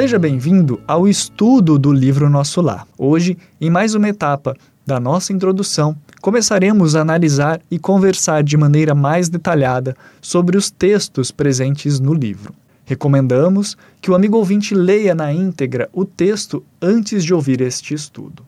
Seja 0.00 0.18
bem-vindo 0.18 0.80
ao 0.88 1.06
estudo 1.06 1.78
do 1.78 1.92
livro 1.92 2.30
Nosso 2.30 2.62
Lar. 2.62 2.88
Hoje, 2.96 3.36
em 3.60 3.68
mais 3.68 3.94
uma 3.94 4.08
etapa 4.08 4.56
da 4.86 4.98
nossa 4.98 5.30
introdução, 5.30 5.94
começaremos 6.22 6.96
a 6.96 7.02
analisar 7.02 7.60
e 7.70 7.78
conversar 7.78 8.42
de 8.42 8.56
maneira 8.56 8.94
mais 8.94 9.28
detalhada 9.28 9.94
sobre 10.18 10.56
os 10.56 10.70
textos 10.70 11.30
presentes 11.30 12.00
no 12.00 12.14
livro. 12.14 12.54
Recomendamos 12.86 13.76
que 14.00 14.10
o 14.10 14.14
amigo 14.14 14.38
ouvinte 14.38 14.74
leia 14.74 15.14
na 15.14 15.34
íntegra 15.34 15.90
o 15.92 16.06
texto 16.06 16.64
antes 16.80 17.22
de 17.22 17.34
ouvir 17.34 17.60
este 17.60 17.92
estudo. 17.92 18.42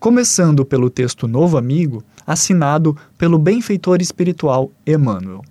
Começando 0.00 0.64
pelo 0.64 0.90
texto 0.90 1.28
Novo 1.28 1.56
Amigo, 1.56 2.02
assinado 2.26 2.96
pelo 3.16 3.38
benfeitor 3.38 4.02
espiritual 4.02 4.72
Emmanuel. 4.84 5.44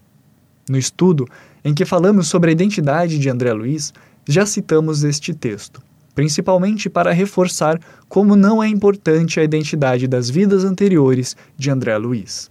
No 0.67 0.77
estudo 0.77 1.25
em 1.63 1.73
que 1.73 1.85
falamos 1.85 2.27
sobre 2.27 2.49
a 2.49 2.53
identidade 2.53 3.17
de 3.17 3.29
André 3.29 3.53
Luiz, 3.53 3.93
já 4.27 4.45
citamos 4.45 5.03
este 5.03 5.33
texto, 5.33 5.81
principalmente 6.13 6.89
para 6.89 7.11
reforçar 7.11 7.79
como 8.07 8.35
não 8.35 8.63
é 8.63 8.67
importante 8.67 9.39
a 9.39 9.43
identidade 9.43 10.07
das 10.07 10.29
vidas 10.29 10.63
anteriores 10.63 11.35
de 11.57 11.69
André 11.69 11.97
Luiz. 11.97 12.49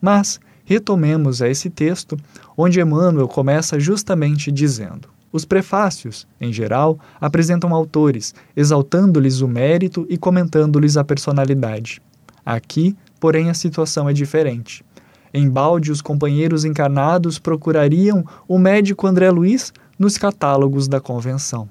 Mas 0.00 0.38
retomemos 0.64 1.40
a 1.40 1.48
esse 1.48 1.70
texto, 1.70 2.16
onde 2.56 2.80
Emmanuel 2.80 3.26
começa 3.26 3.80
justamente 3.80 4.52
dizendo: 4.52 5.08
os 5.32 5.44
prefácios, 5.44 6.26
em 6.40 6.52
geral, 6.52 6.98
apresentam 7.20 7.74
autores, 7.74 8.34
exaltando-lhes 8.56 9.40
o 9.40 9.48
mérito 9.48 10.06
e 10.08 10.16
comentando-lhes 10.16 10.96
a 10.96 11.04
personalidade. 11.04 12.00
Aqui, 12.44 12.96
porém, 13.20 13.50
a 13.50 13.54
situação 13.54 14.08
é 14.08 14.12
diferente. 14.12 14.84
Em 15.32 15.48
balde, 15.48 15.92
os 15.92 16.00
companheiros 16.00 16.64
encarnados 16.64 17.38
procurariam 17.38 18.24
o 18.46 18.58
médico 18.58 19.06
André 19.06 19.30
Luiz 19.30 19.72
nos 19.98 20.16
catálogos 20.16 20.86
da 20.86 21.00
convenção. 21.00 21.68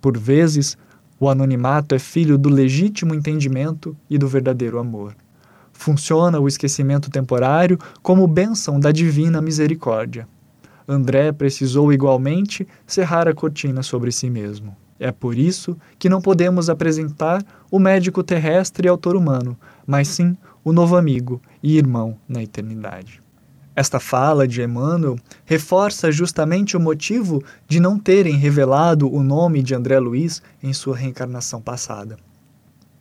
Por 0.00 0.16
vezes, 0.16 0.78
o 1.18 1.28
anonimato 1.28 1.94
é 1.94 1.98
filho 1.98 2.38
do 2.38 2.48
legítimo 2.48 3.14
entendimento 3.14 3.96
e 4.08 4.16
do 4.16 4.28
verdadeiro 4.28 4.78
amor. 4.78 5.14
Funciona 5.72 6.38
o 6.38 6.46
esquecimento 6.46 7.10
temporário 7.10 7.78
como 8.02 8.26
bênção 8.26 8.78
da 8.78 8.92
divina 8.92 9.42
misericórdia. 9.42 10.28
André 10.86 11.32
precisou 11.32 11.92
igualmente 11.92 12.66
cerrar 12.86 13.28
a 13.28 13.34
cortina 13.34 13.82
sobre 13.82 14.12
si 14.12 14.30
mesmo. 14.30 14.76
É 14.98 15.10
por 15.10 15.36
isso 15.36 15.76
que 15.98 16.08
não 16.08 16.20
podemos 16.20 16.68
apresentar 16.68 17.42
o 17.70 17.78
médico 17.78 18.22
terrestre 18.22 18.86
e 18.86 18.88
autor 18.88 19.16
humano, 19.16 19.56
mas 19.86 20.08
sim 20.08 20.36
o 20.62 20.72
novo 20.72 20.96
amigo 20.96 21.40
e 21.62 21.78
irmão 21.78 22.16
na 22.28 22.42
eternidade. 22.42 23.19
Esta 23.80 23.98
fala 23.98 24.46
de 24.46 24.60
Emmanuel 24.60 25.16
reforça 25.46 26.12
justamente 26.12 26.76
o 26.76 26.80
motivo 26.80 27.42
de 27.66 27.80
não 27.80 27.98
terem 27.98 28.36
revelado 28.36 29.10
o 29.10 29.22
nome 29.22 29.62
de 29.62 29.74
André 29.74 29.98
Luiz 29.98 30.42
em 30.62 30.70
sua 30.74 30.94
reencarnação 30.94 31.62
passada. 31.62 32.18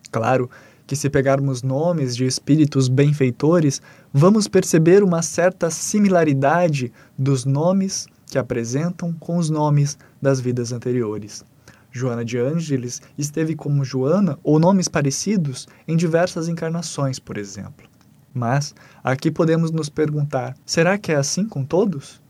Claro 0.10 0.50
que, 0.88 0.96
se 0.96 1.10
pegarmos 1.10 1.64
nomes 1.64 2.16
de 2.16 2.26
espíritos 2.26 2.88
benfeitores, 2.88 3.82
vamos 4.14 4.48
perceber 4.48 5.04
uma 5.04 5.22
certa 5.22 5.70
similaridade 5.70 6.94
dos 7.18 7.44
nomes 7.44 8.08
que 8.28 8.38
apresentam 8.38 9.12
com 9.12 9.36
os 9.36 9.50
nomes 9.50 9.98
das 10.22 10.40
vidas 10.40 10.72
anteriores. 10.72 11.44
Joana 11.92 12.24
de 12.24 12.38
Ângeles 12.38 13.02
esteve 13.18 13.54
como 13.54 13.84
Joana 13.84 14.40
ou 14.42 14.58
nomes 14.58 14.88
parecidos 14.88 15.68
em 15.86 15.98
diversas 15.98 16.48
encarnações, 16.48 17.20
por 17.20 17.38
exemplo. 17.38 17.89
Mas 18.34 18.76
aqui 19.04 19.32
podemos 19.32 19.72
nos 19.72 19.90
perguntar: 19.90 20.56
será 20.66 20.98
que 20.98 21.12
é 21.12 21.16
assim 21.16 21.48
com 21.48 21.64
todos? 21.64 22.22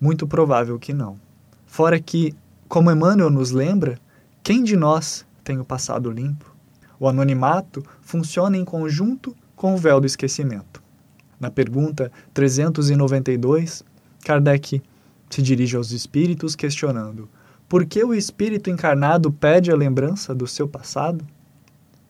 Muito 0.00 0.26
provável 0.26 0.78
que 0.78 0.92
não. 0.92 1.18
Fora 1.66 2.00
que, 2.00 2.34
como 2.68 2.90
Emmanuel 2.90 3.30
nos 3.30 3.50
lembra, 3.50 3.98
quem 4.42 4.64
de 4.64 4.76
nós 4.76 5.26
tem 5.44 5.58
o 5.58 5.64
passado 5.64 6.10
limpo? 6.10 6.54
O 6.98 7.08
anonimato 7.08 7.82
funciona 8.00 8.56
em 8.56 8.64
conjunto 8.64 9.36
com 9.54 9.74
o 9.74 9.78
véu 9.78 10.00
do 10.00 10.06
esquecimento. 10.06 10.82
Na 11.38 11.50
pergunta 11.50 12.10
392, 12.34 13.84
Kardec 14.24 14.82
se 15.30 15.42
dirige 15.42 15.76
aos 15.76 15.92
espíritos 15.92 16.56
questionando: 16.56 17.28
por 17.68 17.86
que 17.86 18.02
o 18.02 18.12
espírito 18.12 18.68
encarnado 18.68 19.30
pede 19.30 19.70
a 19.70 19.76
lembrança 19.76 20.34
do 20.34 20.46
seu 20.46 20.66
passado? 20.66 21.24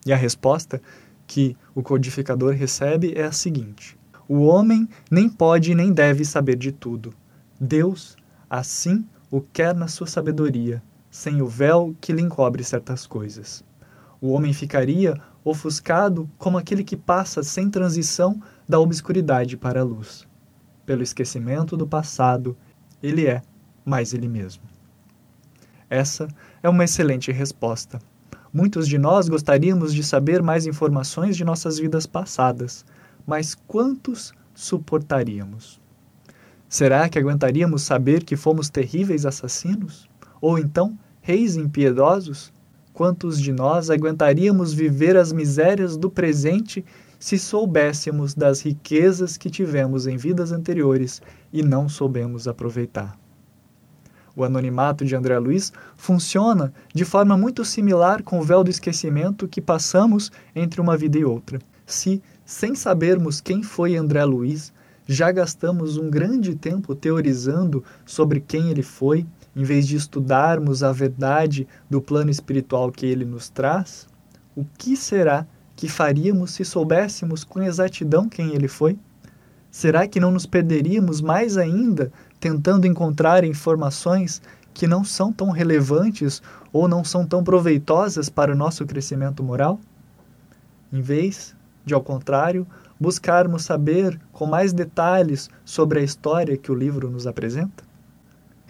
E 0.03 0.11
a 0.11 0.15
resposta 0.15 0.81
que 1.31 1.55
o 1.73 1.81
codificador 1.81 2.53
recebe 2.53 3.13
é 3.15 3.23
a 3.23 3.31
seguinte: 3.31 3.97
o 4.27 4.41
homem 4.41 4.85
nem 5.09 5.29
pode 5.29 5.73
nem 5.73 5.93
deve 5.93 6.25
saber 6.25 6.57
de 6.57 6.73
tudo. 6.73 7.13
Deus, 7.57 8.17
assim, 8.49 9.07
o 9.31 9.39
quer 9.39 9.73
na 9.73 9.87
sua 9.87 10.07
sabedoria, 10.07 10.83
sem 11.09 11.41
o 11.41 11.47
véu 11.47 11.95
que 12.01 12.11
lhe 12.11 12.21
encobre 12.21 12.65
certas 12.65 13.07
coisas. 13.07 13.63
O 14.19 14.33
homem 14.33 14.51
ficaria 14.51 15.13
ofuscado 15.41 16.29
como 16.37 16.57
aquele 16.57 16.83
que 16.83 16.97
passa 16.97 17.41
sem 17.43 17.69
transição 17.69 18.41
da 18.67 18.77
obscuridade 18.77 19.55
para 19.55 19.79
a 19.79 19.85
luz. 19.85 20.27
Pelo 20.85 21.01
esquecimento 21.01 21.77
do 21.77 21.87
passado, 21.87 22.57
ele 23.01 23.25
é 23.25 23.41
mais 23.85 24.13
ele 24.13 24.27
mesmo. 24.27 24.63
Essa 25.89 26.27
é 26.61 26.67
uma 26.67 26.83
excelente 26.83 27.31
resposta. 27.31 27.99
Muitos 28.53 28.85
de 28.85 28.97
nós 28.97 29.29
gostaríamos 29.29 29.93
de 29.93 30.03
saber 30.03 30.43
mais 30.43 30.65
informações 30.65 31.37
de 31.37 31.45
nossas 31.45 31.79
vidas 31.79 32.05
passadas, 32.05 32.85
mas 33.25 33.55
quantos 33.55 34.33
suportaríamos? 34.53 35.79
Será 36.67 37.07
que 37.07 37.17
aguentaríamos 37.17 37.81
saber 37.81 38.25
que 38.25 38.35
fomos 38.35 38.69
terríveis 38.69 39.25
assassinos? 39.25 40.09
Ou 40.41 40.59
então, 40.59 40.99
reis 41.21 41.55
impiedosos? 41.55 42.51
Quantos 42.91 43.39
de 43.39 43.53
nós 43.53 43.89
aguentaríamos 43.89 44.73
viver 44.73 45.15
as 45.15 45.31
misérias 45.31 45.95
do 45.95 46.09
presente 46.09 46.83
se 47.17 47.39
soubéssemos 47.39 48.33
das 48.33 48.59
riquezas 48.59 49.37
que 49.37 49.49
tivemos 49.49 50.07
em 50.07 50.17
vidas 50.17 50.51
anteriores 50.51 51.21
e 51.53 51.63
não 51.63 51.87
soubemos 51.87 52.49
aproveitar? 52.49 53.17
O 54.35 54.43
anonimato 54.43 55.05
de 55.05 55.15
André 55.15 55.37
Luiz 55.37 55.73
funciona 55.95 56.73
de 56.93 57.03
forma 57.03 57.37
muito 57.37 57.65
similar 57.65 58.23
com 58.23 58.39
o 58.39 58.43
véu 58.43 58.63
do 58.63 58.69
esquecimento 58.69 59.47
que 59.47 59.59
passamos 59.59 60.31
entre 60.55 60.79
uma 60.79 60.95
vida 60.95 61.17
e 61.17 61.25
outra. 61.25 61.59
Se, 61.85 62.21
sem 62.45 62.73
sabermos 62.73 63.41
quem 63.41 63.61
foi 63.61 63.97
André 63.97 64.23
Luiz, 64.23 64.71
já 65.07 65.31
gastamos 65.31 65.97
um 65.97 66.09
grande 66.09 66.55
tempo 66.55 66.95
teorizando 66.95 67.83
sobre 68.05 68.39
quem 68.39 68.69
ele 68.69 68.83
foi, 68.83 69.25
em 69.53 69.63
vez 69.63 69.85
de 69.85 69.97
estudarmos 69.97 70.83
a 70.83 70.91
verdade 70.93 71.67
do 71.89 72.01
plano 72.01 72.31
espiritual 72.31 72.91
que 72.91 73.05
ele 73.05 73.25
nos 73.25 73.49
traz, 73.49 74.07
o 74.55 74.65
que 74.77 74.95
será 74.95 75.45
que 75.75 75.89
faríamos 75.89 76.51
se 76.51 76.63
soubéssemos 76.63 77.43
com 77.43 77.61
exatidão 77.61 78.29
quem 78.29 78.53
ele 78.53 78.67
foi? 78.67 78.97
Será 79.69 80.07
que 80.07 80.19
não 80.19 80.31
nos 80.31 80.45
perderíamos 80.45 81.21
mais 81.21 81.57
ainda 81.57 82.11
tentando 82.41 82.85
encontrar 82.85 83.45
informações 83.45 84.41
que 84.73 84.85
não 84.85 85.05
são 85.05 85.31
tão 85.31 85.49
relevantes 85.51 86.41
ou 86.73 86.89
não 86.89 87.05
são 87.05 87.25
tão 87.25 87.41
proveitosas 87.41 88.27
para 88.27 88.51
o 88.51 88.57
nosso 88.57 88.85
crescimento 88.85 89.41
moral? 89.41 89.79
Em 90.91 91.01
vez 91.01 91.55
de, 91.85 91.93
ao 91.93 92.01
contrário, 92.01 92.67
buscarmos 92.99 93.63
saber 93.63 94.19
com 94.33 94.45
mais 94.45 94.73
detalhes 94.73 95.49
sobre 95.63 96.01
a 96.01 96.03
história 96.03 96.57
que 96.57 96.71
o 96.71 96.75
livro 96.75 97.09
nos 97.09 97.25
apresenta? 97.25 97.89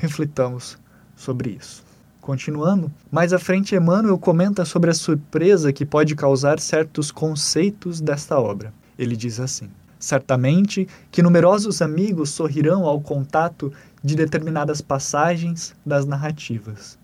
reflitamos 0.02 0.80
sobre 1.16 1.52
isso. 1.52 1.84
Continuando, 2.20 2.92
mais 3.12 3.34
à 3.34 3.40
frente, 3.40 3.76
Emmanuel 3.76 4.18
comenta 4.18 4.66
sobre 4.66 4.90
a 4.90 4.96
surpresa 4.96 5.72
que 5.72 5.86
pode 5.86 6.16
causar 6.16 6.60
certos 6.60 7.12
conceitos 7.12 8.02
desta 8.02 8.40
obra. 8.40 8.74
Ele 8.98 9.16
diz 9.16 9.40
assim: 9.40 9.70
Certamente 10.02 10.88
que 11.12 11.22
numerosos 11.22 11.80
amigos 11.80 12.32
sorrirão 12.32 12.86
ao 12.86 13.00
contato 13.00 13.72
de 14.04 14.16
determinadas 14.16 14.82
passagens 14.82 15.76
das 15.86 16.08
narrativas. 16.08 16.98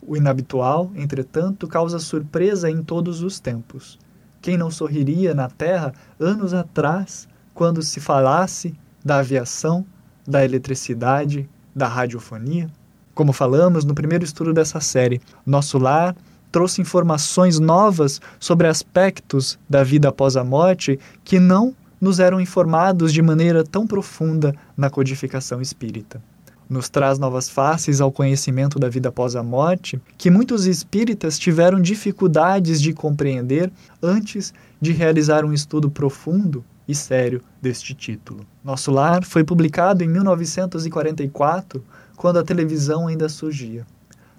O 0.00 0.16
inabitual, 0.16 0.92
entretanto, 0.94 1.66
causa 1.66 1.98
surpresa 1.98 2.70
em 2.70 2.80
todos 2.80 3.22
os 3.22 3.40
tempos. 3.40 3.98
Quem 4.40 4.56
não 4.56 4.70
sorriria 4.70 5.34
na 5.34 5.48
Terra 5.48 5.92
anos 6.20 6.54
atrás, 6.54 7.26
quando 7.52 7.82
se 7.82 7.98
falasse 7.98 8.72
da 9.04 9.18
aviação, 9.18 9.84
da 10.24 10.44
eletricidade, 10.44 11.48
da 11.74 11.88
radiofonia? 11.88 12.70
Como 13.14 13.32
falamos 13.32 13.84
no 13.84 13.96
primeiro 13.96 14.24
estudo 14.24 14.52
dessa 14.52 14.80
série, 14.80 15.20
nosso 15.44 15.76
lar 15.76 16.14
trouxe 16.52 16.80
informações 16.80 17.58
novas 17.58 18.20
sobre 18.38 18.68
aspectos 18.68 19.58
da 19.68 19.82
vida 19.82 20.10
após 20.10 20.36
a 20.36 20.44
morte 20.44 21.00
que 21.24 21.40
não 21.40 21.74
nos 22.04 22.20
eram 22.20 22.38
informados 22.38 23.14
de 23.14 23.22
maneira 23.22 23.64
tão 23.64 23.86
profunda 23.86 24.54
na 24.76 24.90
codificação 24.90 25.62
espírita. 25.62 26.22
Nos 26.68 26.90
traz 26.90 27.18
novas 27.18 27.48
faces 27.48 27.98
ao 27.98 28.12
conhecimento 28.12 28.78
da 28.78 28.90
vida 28.90 29.08
após 29.08 29.34
a 29.34 29.42
morte 29.42 29.98
que 30.18 30.30
muitos 30.30 30.66
espíritas 30.66 31.38
tiveram 31.38 31.80
dificuldades 31.80 32.82
de 32.82 32.92
compreender 32.92 33.72
antes 34.02 34.52
de 34.78 34.92
realizar 34.92 35.46
um 35.46 35.52
estudo 35.54 35.90
profundo 35.90 36.62
e 36.86 36.94
sério 36.94 37.40
deste 37.60 37.94
título. 37.94 38.44
Nosso 38.62 38.90
Lar 38.90 39.24
foi 39.24 39.42
publicado 39.42 40.04
em 40.04 40.08
1944, 40.08 41.82
quando 42.16 42.38
a 42.38 42.44
televisão 42.44 43.08
ainda 43.08 43.30
surgia. 43.30 43.86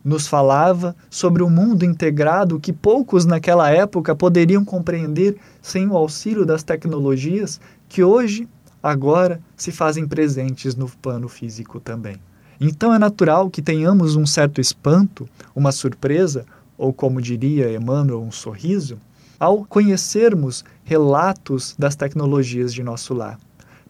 Nos 0.06 0.28
falava 0.28 0.96
sobre 1.10 1.42
um 1.42 1.50
mundo 1.50 1.84
integrado 1.84 2.60
que 2.60 2.72
poucos 2.72 3.26
naquela 3.26 3.72
época 3.72 4.16
poderiam 4.16 4.64
compreender 4.64 5.36
sem 5.64 5.88
o 5.88 5.98
auxílio 5.98 6.46
das 6.46 6.62
tecnologias 6.62 7.60
que 7.90 8.04
hoje, 8.04 8.48
agora, 8.84 9.42
se 9.58 9.72
fazem 9.72 10.08
presentes 10.08 10.76
no 10.76 10.88
plano 10.88 11.28
físico 11.28 11.80
também. 11.80 12.18
Então 12.62 12.94
é 12.94 13.00
natural 13.00 13.50
que 13.50 13.64
tenhamos 13.64 14.16
um 14.16 14.28
certo 14.28 14.62
espanto, 14.62 15.28
uma 15.56 15.72
surpresa, 15.72 16.46
ou 16.78 16.94
como 16.94 17.20
diria 17.20 17.76
Emmanuel, 17.76 18.22
um 18.22 18.32
sorriso, 18.32 19.00
ao 19.40 19.66
conhecermos 19.66 20.64
relatos 20.84 21.76
das 21.80 21.96
tecnologias 21.96 22.72
de 22.72 22.84
nosso 22.84 23.14
lar 23.16 23.40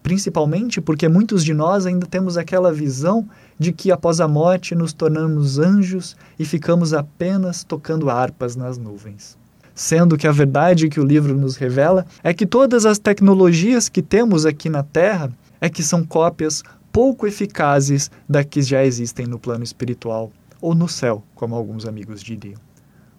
principalmente 0.06 0.80
porque 0.80 1.10
muitos 1.10 1.44
de 1.44 1.52
nós 1.52 1.88
ainda 1.88 2.06
temos 2.06 2.38
aquela 2.38 2.72
visão 2.72 3.28
de 3.58 3.74
que 3.74 3.92
após 3.92 4.22
a 4.22 4.28
morte 4.28 4.76
nos 4.76 4.94
tornamos 4.94 5.58
anjos 5.58 6.16
e 6.38 6.46
ficamos 6.46 6.94
apenas 6.94 7.64
tocando 7.64 8.08
harpas 8.08 8.56
nas 8.56 8.78
nuvens. 8.78 9.36
Sendo 9.74 10.16
que 10.16 10.28
a 10.28 10.32
verdade 10.32 10.90
que 10.90 11.00
o 11.00 11.04
livro 11.04 11.36
nos 11.36 11.56
revela 11.56 12.06
é 12.24 12.36
que 12.36 12.46
todas 12.46 12.86
as 12.86 13.00
tecnologias 13.00 13.90
que 13.90 14.04
temos 14.04 14.46
aqui 14.46 14.70
na 14.70 14.84
Terra 14.84 15.32
é 15.60 15.72
que 15.72 15.82
são 15.82 16.06
cópias 16.06 16.62
pouco 16.92 17.26
eficazes 17.26 18.12
da 18.30 18.44
que 18.44 18.62
já 18.62 18.86
existem 18.86 19.26
no 19.26 19.40
plano 19.40 19.64
espiritual 19.64 20.32
ou 20.62 20.76
no 20.76 20.88
céu, 20.88 21.24
como 21.34 21.56
alguns 21.56 21.84
amigos 21.84 22.22
diriam. 22.22 22.60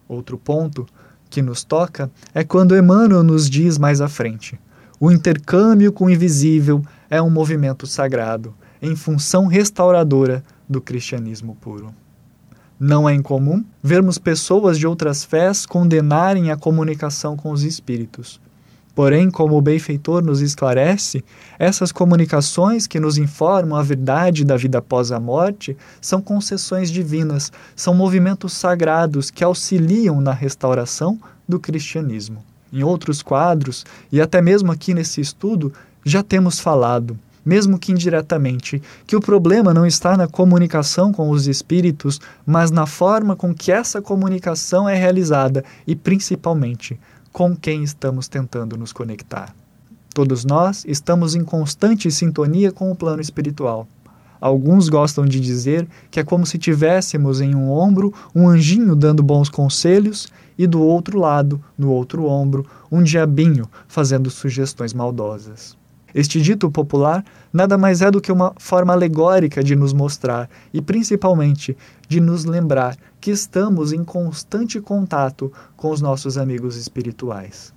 Outro 0.08 0.38
ponto 0.38 0.86
que 1.28 1.42
nos 1.42 1.64
toca 1.64 2.08
é 2.32 2.44
quando 2.44 2.76
Emmanuel 2.76 3.24
nos 3.24 3.50
diz 3.50 3.76
mais 3.76 4.00
à 4.00 4.06
frente: 4.06 4.56
o 4.98 5.10
intercâmbio 5.10 5.92
com 5.92 6.06
o 6.06 6.10
invisível 6.10 6.82
é 7.10 7.20
um 7.20 7.28
movimento 7.28 7.86
sagrado, 7.86 8.54
em 8.80 8.96
função 8.96 9.46
restauradora 9.46 10.42
do 10.66 10.80
cristianismo 10.80 11.54
puro. 11.54 11.94
Não 12.80 13.06
é 13.06 13.12
incomum 13.12 13.62
vermos 13.82 14.16
pessoas 14.16 14.78
de 14.78 14.86
outras 14.86 15.22
fés 15.22 15.66
condenarem 15.66 16.50
a 16.50 16.56
comunicação 16.56 17.36
com 17.36 17.50
os 17.50 17.62
espíritos. 17.62 18.40
Porém, 18.94 19.30
como 19.30 19.58
o 19.58 19.60
benfeitor 19.60 20.24
nos 20.24 20.40
esclarece, 20.40 21.22
essas 21.58 21.92
comunicações 21.92 22.86
que 22.86 22.98
nos 22.98 23.18
informam 23.18 23.78
a 23.78 23.82
verdade 23.82 24.46
da 24.46 24.56
vida 24.56 24.78
após 24.78 25.12
a 25.12 25.20
morte 25.20 25.76
são 26.00 26.22
concessões 26.22 26.90
divinas, 26.90 27.52
são 27.74 27.92
movimentos 27.92 28.54
sagrados 28.54 29.30
que 29.30 29.44
auxiliam 29.44 30.22
na 30.22 30.32
restauração 30.32 31.20
do 31.46 31.60
cristianismo 31.60 32.42
em 32.72 32.82
outros 32.82 33.22
quadros 33.22 33.84
e 34.10 34.20
até 34.20 34.40
mesmo 34.40 34.72
aqui 34.72 34.94
nesse 34.94 35.20
estudo, 35.20 35.72
já 36.04 36.22
temos 36.22 36.60
falado, 36.60 37.18
mesmo 37.44 37.78
que 37.78 37.92
indiretamente, 37.92 38.82
que 39.06 39.16
o 39.16 39.20
problema 39.20 39.72
não 39.72 39.86
está 39.86 40.16
na 40.16 40.26
comunicação 40.26 41.12
com 41.12 41.30
os 41.30 41.46
espíritos, 41.46 42.20
mas 42.44 42.70
na 42.70 42.86
forma 42.86 43.36
com 43.36 43.54
que 43.54 43.70
essa 43.70 44.02
comunicação 44.02 44.88
é 44.88 44.94
realizada 44.94 45.64
e, 45.86 45.94
principalmente, 45.94 46.98
com 47.32 47.54
quem 47.54 47.84
estamos 47.84 48.28
tentando 48.28 48.76
nos 48.76 48.92
conectar. 48.92 49.54
Todos 50.14 50.44
nós 50.44 50.84
estamos 50.88 51.34
em 51.34 51.44
constante 51.44 52.10
sintonia 52.10 52.72
com 52.72 52.90
o 52.90 52.96
plano 52.96 53.20
espiritual. 53.20 53.86
Alguns 54.40 54.88
gostam 54.88 55.24
de 55.24 55.40
dizer 55.40 55.88
que 56.10 56.20
é 56.20 56.24
como 56.24 56.46
se 56.46 56.58
tivéssemos 56.58 57.40
em 57.40 57.54
um 57.54 57.70
ombro 57.70 58.12
um 58.34 58.48
anjinho 58.48 58.94
dando 58.94 59.22
bons 59.22 59.48
conselhos 59.48 60.28
e 60.58 60.66
do 60.66 60.80
outro 60.80 61.18
lado, 61.18 61.62
no 61.76 61.90
outro 61.90 62.26
ombro, 62.26 62.66
um 62.90 63.02
diabinho 63.02 63.68
fazendo 63.88 64.30
sugestões 64.30 64.92
maldosas. 64.92 65.76
Este 66.14 66.40
dito 66.40 66.70
popular 66.70 67.22
nada 67.52 67.76
mais 67.76 68.00
é 68.00 68.10
do 68.10 68.22
que 68.22 68.32
uma 68.32 68.54
forma 68.58 68.92
alegórica 68.94 69.62
de 69.62 69.76
nos 69.76 69.92
mostrar 69.92 70.48
e, 70.72 70.80
principalmente, 70.80 71.76
de 72.08 72.20
nos 72.20 72.46
lembrar 72.46 72.96
que 73.20 73.30
estamos 73.30 73.92
em 73.92 74.02
constante 74.02 74.80
contato 74.80 75.52
com 75.76 75.90
os 75.90 76.00
nossos 76.00 76.38
amigos 76.38 76.76
espirituais. 76.76 77.74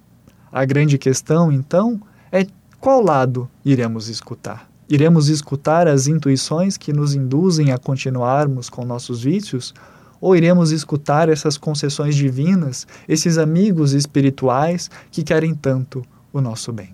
A 0.52 0.64
grande 0.64 0.98
questão, 0.98 1.52
então, 1.52 2.00
é 2.32 2.48
qual 2.80 3.04
lado 3.04 3.50
iremos 3.66 4.08
escutar? 4.08 4.69
Iremos 4.90 5.30
escutar 5.30 5.88
as 5.88 6.08
intuições 6.08 6.76
que 6.76 6.92
nos 6.92 7.14
induzem 7.14 7.72
a 7.72 7.78
continuarmos 7.78 8.72
com 8.72 8.84
nossos 8.84 9.22
vícios 9.22 9.72
ou 10.20 10.36
iremos 10.36 10.72
escutar 10.72 11.30
essas 11.30 11.60
concessões 11.60 12.16
divinas, 12.16 12.88
esses 13.08 13.38
amigos 13.38 13.94
espirituais 13.94 14.90
que 15.12 15.22
querem 15.22 15.54
tanto 15.54 16.04
o 16.34 16.42
nosso 16.42 16.74
bem? 16.74 16.94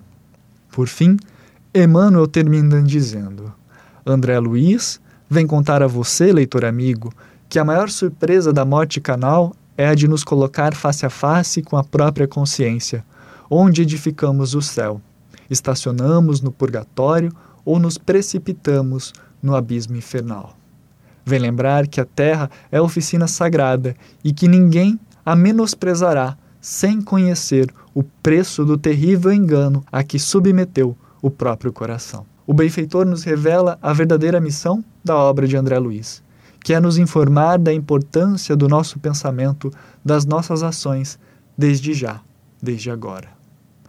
Por 0.71 0.89
fim, 0.89 1.15
Emmanuel 1.73 2.27
termina 2.27 2.81
dizendo: 2.83 3.53
André 4.05 4.37
Luiz 4.39 4.99
vem 5.29 5.47
contar 5.47 5.81
a 5.81 5.87
você, 5.87 6.33
leitor 6.33 6.65
amigo, 6.65 7.13
que 7.47 7.57
a 7.57 7.63
maior 7.63 7.89
surpresa 7.89 8.51
da 8.51 8.65
morte 8.65 8.99
canal 8.99 9.55
é 9.77 9.87
a 9.87 9.95
de 9.95 10.05
nos 10.05 10.23
colocar 10.23 10.75
face 10.75 11.05
a 11.05 11.09
face 11.09 11.61
com 11.61 11.77
a 11.77 11.83
própria 11.83 12.27
consciência, 12.27 13.05
onde 13.49 13.81
edificamos 13.81 14.53
o 14.53 14.61
céu, 14.61 14.99
estacionamos 15.49 16.41
no 16.41 16.51
purgatório 16.51 17.31
ou 17.65 17.79
nos 17.79 17.97
precipitamos 17.97 19.11
no 19.41 19.55
abismo 19.55 19.95
infernal. 19.97 20.55
Vem 21.25 21.39
lembrar 21.39 21.87
que 21.87 21.99
a 21.99 22.05
terra 22.05 22.49
é 22.71 22.79
oficina 22.79 23.27
sagrada 23.27 23.95
e 24.23 24.31
que 24.31 24.47
ninguém 24.47 24.99
a 25.25 25.35
menosprezará 25.35 26.37
sem 26.61 27.01
conhecer 27.01 27.73
o 27.93 28.03
preço 28.03 28.63
do 28.63 28.77
terrível 28.77 29.33
engano 29.33 29.83
a 29.91 30.03
que 30.03 30.19
submeteu 30.19 30.95
o 31.21 31.31
próprio 31.31 31.73
coração. 31.73 32.25
O 32.45 32.53
benfeitor 32.53 33.05
nos 33.05 33.23
revela 33.23 33.79
a 33.81 33.91
verdadeira 33.91 34.39
missão 34.39 34.83
da 35.03 35.15
obra 35.15 35.47
de 35.47 35.57
André 35.57 35.79
Luiz, 35.79 36.21
que 36.63 36.73
é 36.73 36.79
nos 36.79 36.97
informar 36.97 37.57
da 37.57 37.73
importância 37.73 38.55
do 38.55 38.67
nosso 38.67 38.99
pensamento, 38.99 39.71
das 40.03 40.25
nossas 40.25 40.61
ações, 40.61 41.17
desde 41.57 41.93
já, 41.93 42.21
desde 42.61 42.91
agora. 42.91 43.34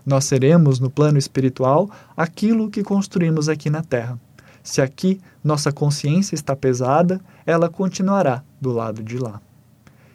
Nós 0.07 0.25
seremos, 0.25 0.79
no 0.79 0.89
plano 0.89 1.19
espiritual, 1.19 1.91
aquilo 2.17 2.71
que 2.71 2.85
construímos 2.85 3.49
aqui 3.49 3.69
na 3.69 3.83
Terra. 3.83 4.17
Se 4.63 4.81
aqui 4.81 5.21
nossa 5.43 5.73
consciência 5.73 6.37
está 6.37 6.55
pesada, 6.55 7.21
ela 7.45 7.69
continuará 7.69 8.43
do 8.61 8.71
lado 8.73 9.03
de 9.03 9.19
lá. 9.19 9.41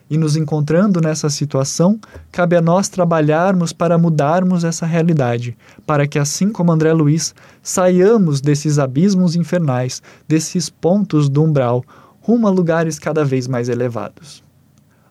E 0.10 0.18
nos 0.18 0.36
encontrando 0.36 1.00
nessa 1.00 1.30
situação, 1.30 2.00
cabe 2.32 2.56
a 2.56 2.62
nós 2.62 2.90
trabalharmos 2.90 3.72
para 3.74 3.98
mudarmos 3.98 4.64
essa 4.64 4.86
realidade, 4.86 5.58
para 5.86 6.08
que, 6.08 6.20
assim 6.20 6.52
como 6.52 6.72
André 6.72 6.92
Luiz, 6.94 7.36
saiamos 7.62 8.42
desses 8.42 8.80
abismos 8.80 9.36
infernais, 9.36 10.02
desses 10.28 10.70
pontos 10.70 11.30
do 11.30 11.44
umbral, 11.44 11.84
rumo 12.22 12.48
a 12.48 12.50
lugares 12.50 13.00
cada 13.00 13.24
vez 13.24 13.48
mais 13.48 13.70
elevados. 13.70 14.44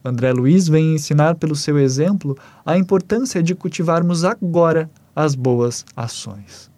André 0.05 0.33
Luiz 0.33 0.67
vem 0.67 0.95
ensinar 0.95 1.35
pelo 1.35 1.55
seu 1.55 1.79
exemplo 1.79 2.37
a 2.65 2.79
importância 2.79 3.43
de 3.43 3.55
cultivarmos 3.55 4.25
agora 4.25 4.91
as 5.15 5.35
boas 5.35 5.85
ações, 5.95 6.71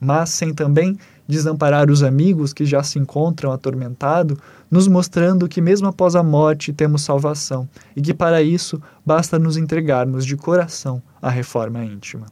mas 0.00 0.30
sem 0.30 0.54
também 0.54 0.96
desamparar 1.28 1.90
os 1.90 2.02
amigos 2.02 2.52
que 2.52 2.64
já 2.64 2.82
se 2.82 2.98
encontram 2.98 3.52
atormentados, 3.52 4.38
nos 4.70 4.88
mostrando 4.88 5.48
que 5.48 5.60
mesmo 5.60 5.86
após 5.86 6.16
a 6.16 6.22
morte 6.22 6.72
temos 6.72 7.02
salvação 7.02 7.68
e 7.94 8.00
que 8.00 8.14
para 8.14 8.42
isso 8.42 8.80
basta 9.04 9.38
nos 9.38 9.56
entregarmos 9.56 10.24
de 10.24 10.36
coração 10.36 11.02
à 11.20 11.28
reforma 11.30 11.84
íntima. 11.84 12.26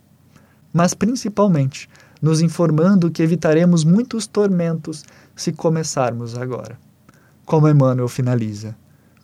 Mas 0.73 0.95
principalmente, 0.95 1.89
nos 2.21 2.41
informando 2.41 3.11
que 3.11 3.23
evitaremos 3.23 3.85
muitos 3.85 4.27
tormentos 4.27 5.05
se 5.35 5.53
começarmos 5.53 6.37
agora. 6.37 6.79
Como 7.45 7.69
Emmanuel 7.69 8.09
finaliza: 8.09 8.77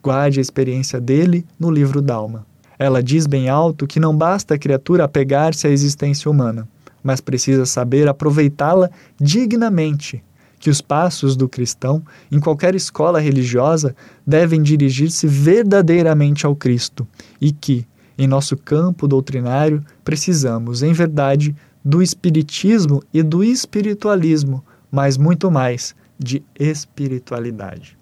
guarde 0.07 0.39
a 0.39 0.43
experiência 0.43 1.01
dele 1.01 1.45
no 1.59 1.71
livro 1.71 2.01
Dalma. 2.01 2.47
Ela 2.79 3.03
diz 3.03 3.27
bem 3.27 3.49
alto 3.49 3.87
que 3.87 3.99
não 3.99 4.17
basta 4.17 4.55
a 4.55 4.59
criatura 4.59 5.05
apegar-se 5.05 5.67
à 5.67 5.71
existência 5.71 6.31
humana 6.31 6.69
mas 7.07 7.21
precisa 7.21 7.65
saber 7.65 8.09
aproveitá-la 8.09 8.91
dignamente. 9.17 10.25
Que 10.59 10.69
os 10.69 10.81
passos 10.81 11.37
do 11.37 11.49
cristão, 11.49 12.03
em 12.33 12.41
qualquer 12.41 12.75
escola 12.75 13.21
religiosa, 13.21 13.95
devem 14.27 14.61
dirigir-se 14.61 15.25
verdadeiramente 15.29 16.45
ao 16.45 16.57
Cristo 16.57 17.07
e 17.41 17.53
que, 17.53 17.87
em 18.19 18.27
nosso 18.27 18.57
campo 18.57 19.07
doutrinário, 19.07 19.85
precisamos, 20.03 20.83
em 20.83 20.93
verdade, 20.93 21.55
do 21.85 22.03
Espiritismo 22.03 23.01
e 23.15 23.23
do 23.23 23.45
espiritualismo, 23.45 24.65
mas 24.91 25.17
muito 25.17 25.49
mais 25.49 25.95
de 26.19 26.43
espiritualidade. 26.59 27.97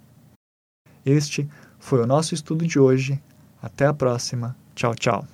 Este 1.04 1.46
foi 1.84 2.00
o 2.00 2.06
nosso 2.06 2.32
estudo 2.32 2.66
de 2.66 2.78
hoje. 2.78 3.20
Até 3.62 3.84
a 3.84 3.92
próxima. 3.92 4.56
Tchau, 4.74 4.94
tchau. 4.94 5.26